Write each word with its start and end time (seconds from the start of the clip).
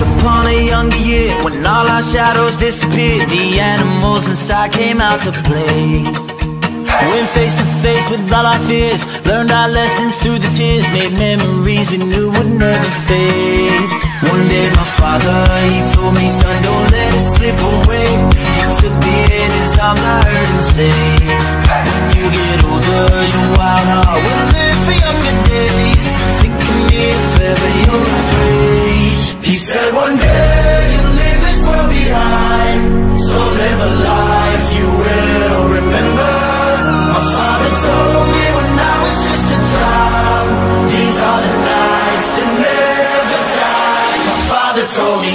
Once 0.00 0.22
upon 0.22 0.46
a 0.46 0.66
younger 0.66 0.96
year, 0.96 1.28
when 1.44 1.66
all 1.66 1.86
our 1.86 2.00
shadows 2.00 2.56
disappeared, 2.56 3.28
the 3.28 3.60
animals 3.60 4.28
inside 4.28 4.72
came 4.72 4.98
out 4.98 5.20
to 5.20 5.30
play. 5.44 6.02
Went 7.10 7.28
face 7.28 7.54
to 7.54 7.64
face 7.82 8.08
with 8.08 8.32
all 8.32 8.46
our 8.46 8.58
fears, 8.60 9.04
learned 9.26 9.50
our 9.50 9.68
lessons 9.68 10.16
through 10.16 10.38
the 10.38 10.48
tears, 10.56 10.88
made 10.88 11.12
memories 11.18 11.90
we 11.90 11.98
knew 11.98 12.30
would 12.30 12.46
never 12.46 12.90
fade. 13.06 13.39
Said 29.72 29.94
one 29.94 30.16
day 30.16 30.90
you'll 30.92 31.14
leave 31.22 31.40
this 31.46 31.60
world 31.64 31.90
behind, 31.90 32.80
so 33.20 33.38
live 33.38 33.80
a 33.88 33.92
life 34.10 34.66
you 34.78 34.88
will 35.02 35.62
remember. 35.78 36.32
My 37.14 37.22
father 37.34 37.72
told 37.86 38.26
me 38.34 38.44
when 38.56 38.72
I 38.90 38.94
was 39.04 39.16
just 39.28 39.48
a 39.58 39.60
child, 39.72 40.46
these 40.90 41.18
are 41.28 41.40
the 41.46 41.54
nights 41.70 42.28
that 42.36 42.50
never 42.66 43.40
die. 43.62 44.16
My 44.30 44.38
father 44.50 44.84
told 44.98 45.18
me. 45.22 45.34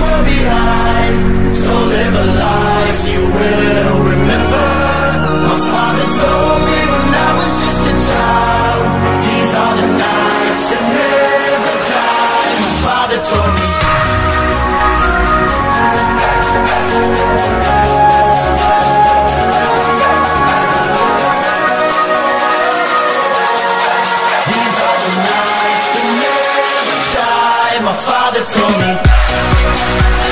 world 0.00 0.24
behind. 0.26 1.56
So 1.56 1.72
live 1.72 2.14
a 2.14 2.26
life 2.46 3.00
you 3.12 3.22
will 3.38 3.98
remember. 4.12 4.68
My 5.48 5.58
father 5.72 6.08
told 6.20 6.60
me 6.68 6.78
when 6.92 7.08
I 7.26 7.30
was 7.38 7.52
just 7.64 7.82
a 7.92 7.94
child 8.08 8.82
These 9.26 9.52
are 9.62 9.74
the 9.80 9.88
nights 10.04 10.62
that 10.70 10.84
never 10.96 11.76
die. 11.92 12.52
My 12.64 12.72
father 12.86 13.18
told 13.30 13.52
me. 13.58 13.68
These 24.50 24.78
are 24.86 24.98
the 25.04 25.12
nights 25.30 25.86
that 25.94 26.08
never 26.22 26.98
die. 27.16 27.76
My 27.88 27.96
father 28.08 28.42
told 28.54 28.76
me 28.82 29.05
Bye. 29.86 30.25